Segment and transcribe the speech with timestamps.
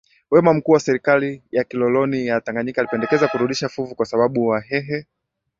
[0.31, 5.05] wema Mkuu wa serikali ya kikoloni ya Tanganyika alipendekeza kurudisha fuvu kwa sababu Wahehe